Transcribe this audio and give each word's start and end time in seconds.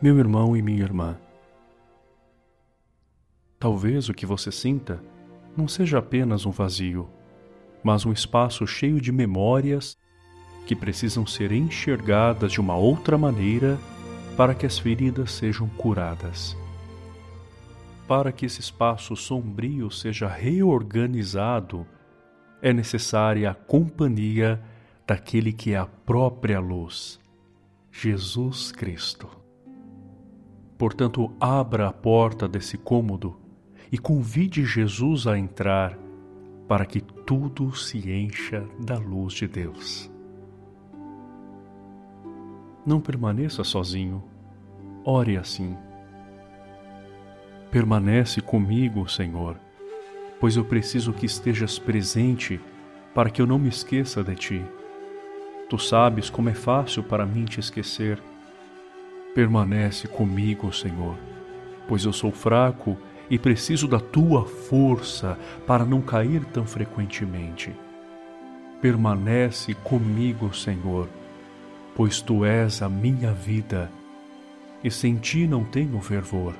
Meu 0.00 0.18
irmão 0.18 0.54
e 0.54 0.60
minha 0.60 0.82
irmã, 0.82 1.16
talvez 3.58 4.10
o 4.10 4.12
que 4.12 4.26
você 4.26 4.52
sinta 4.52 5.02
não 5.56 5.66
seja 5.66 5.98
apenas 5.98 6.44
um 6.44 6.50
vazio, 6.50 7.08
mas 7.82 8.04
um 8.04 8.12
espaço 8.12 8.66
cheio 8.66 9.00
de 9.00 9.10
memórias 9.10 9.96
que 10.66 10.76
precisam 10.76 11.26
ser 11.26 11.50
enxergadas 11.50 12.52
de 12.52 12.60
uma 12.60 12.76
outra 12.76 13.16
maneira 13.16 13.78
para 14.36 14.54
que 14.54 14.66
as 14.66 14.78
feridas 14.78 15.32
sejam 15.32 15.66
curadas. 15.66 16.54
Para 18.06 18.30
que 18.32 18.44
esse 18.44 18.60
espaço 18.60 19.16
sombrio 19.16 19.90
seja 19.90 20.28
reorganizado, 20.28 21.86
é 22.60 22.70
necessária 22.70 23.50
a 23.50 23.54
companhia 23.54 24.62
daquele 25.06 25.54
que 25.54 25.72
é 25.72 25.78
a 25.78 25.86
própria 25.86 26.60
luz, 26.60 27.18
Jesus 27.90 28.70
Cristo. 28.70 29.45
Portanto, 30.78 31.30
abra 31.40 31.88
a 31.88 31.92
porta 31.92 32.46
desse 32.46 32.76
cômodo 32.76 33.36
e 33.90 33.98
convide 33.98 34.64
Jesus 34.64 35.26
a 35.26 35.38
entrar 35.38 35.98
para 36.68 36.84
que 36.84 37.00
tudo 37.00 37.74
se 37.74 38.10
encha 38.10 38.66
da 38.78 38.98
luz 38.98 39.34
de 39.34 39.46
Deus. 39.46 40.10
Não 42.84 43.00
permaneça 43.00 43.64
sozinho, 43.64 44.22
ore 45.04 45.36
assim. 45.36 45.76
Permanece 47.70 48.40
comigo, 48.40 49.08
Senhor, 49.08 49.58
pois 50.40 50.56
eu 50.56 50.64
preciso 50.64 51.12
que 51.12 51.26
estejas 51.26 51.78
presente 51.78 52.60
para 53.14 53.30
que 53.30 53.40
eu 53.40 53.46
não 53.46 53.58
me 53.58 53.68
esqueça 53.68 54.22
de 54.22 54.34
ti. 54.34 54.64
Tu 55.68 55.78
sabes 55.78 56.30
como 56.30 56.48
é 56.48 56.54
fácil 56.54 57.02
para 57.02 57.26
mim 57.26 57.44
te 57.44 57.58
esquecer. 57.58 58.22
Permanece 59.36 60.08
comigo, 60.08 60.72
Senhor, 60.72 61.14
pois 61.86 62.06
eu 62.06 62.12
sou 62.14 62.32
fraco 62.32 62.96
e 63.28 63.38
preciso 63.38 63.86
da 63.86 64.00
tua 64.00 64.46
força 64.46 65.38
para 65.66 65.84
não 65.84 66.00
cair 66.00 66.42
tão 66.46 66.64
frequentemente. 66.64 67.70
Permanece 68.80 69.74
comigo, 69.74 70.54
Senhor, 70.54 71.06
pois 71.94 72.22
tu 72.22 72.46
és 72.46 72.80
a 72.80 72.88
minha 72.88 73.34
vida 73.34 73.90
e 74.82 74.90
sem 74.90 75.16
ti 75.16 75.46
não 75.46 75.64
tenho 75.64 76.00
fervor. 76.00 76.54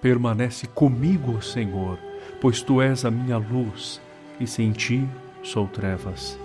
Permanece 0.00 0.66
comigo, 0.66 1.42
Senhor, 1.42 1.98
pois 2.40 2.62
tu 2.62 2.80
és 2.80 3.04
a 3.04 3.10
minha 3.10 3.36
luz 3.36 4.00
e 4.40 4.46
sem 4.46 4.72
ti 4.72 5.06
sou 5.42 5.68
trevas. 5.68 6.38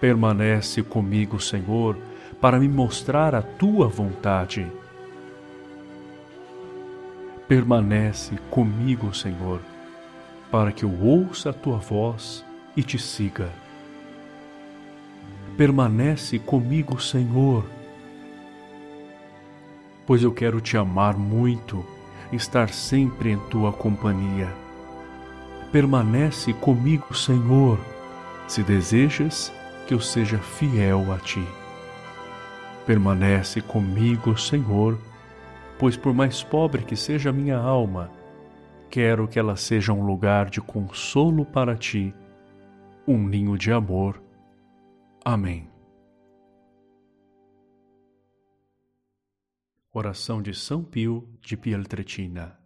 Permanece 0.00 0.84
comigo, 0.84 1.40
Senhor, 1.40 1.98
para 2.40 2.58
me 2.58 2.68
mostrar 2.68 3.34
a 3.34 3.42
tua 3.42 3.86
vontade. 3.86 4.66
Permanece 7.46 8.36
comigo, 8.50 9.12
Senhor, 9.14 9.60
para 10.50 10.72
que 10.72 10.84
eu 10.84 11.02
ouça 11.02 11.50
a 11.50 11.52
tua 11.52 11.78
voz 11.78 12.44
e 12.76 12.82
te 12.82 12.98
siga. 12.98 13.50
Permanece 15.56 16.38
comigo, 16.38 17.00
Senhor, 17.00 17.64
pois 20.06 20.22
eu 20.22 20.32
quero 20.32 20.60
te 20.60 20.76
amar 20.76 21.16
muito, 21.16 21.84
estar 22.32 22.70
sempre 22.70 23.30
em 23.30 23.38
tua 23.50 23.72
companhia. 23.72 24.48
Permanece 25.70 26.52
comigo, 26.54 27.14
Senhor, 27.14 27.78
se 28.48 28.62
desejas 28.62 29.52
que 29.86 29.92
eu 29.92 30.00
seja 30.00 30.38
fiel 30.38 31.12
a 31.12 31.18
ti. 31.18 31.44
Permanece 32.90 33.62
comigo, 33.62 34.36
Senhor, 34.36 34.98
pois 35.78 35.96
por 35.96 36.12
mais 36.12 36.42
pobre 36.42 36.84
que 36.84 36.96
seja 36.96 37.30
a 37.30 37.32
minha 37.32 37.56
alma, 37.56 38.10
quero 38.90 39.28
que 39.28 39.38
ela 39.38 39.54
seja 39.54 39.92
um 39.92 40.04
lugar 40.04 40.50
de 40.50 40.60
consolo 40.60 41.44
para 41.44 41.76
ti, 41.76 42.12
um 43.06 43.16
ninho 43.16 43.56
de 43.56 43.70
amor. 43.70 44.20
Amém. 45.24 45.70
Oração 49.92 50.42
de 50.42 50.52
São 50.52 50.82
Pio 50.82 51.28
de 51.40 51.56
Pieltretina 51.56 52.58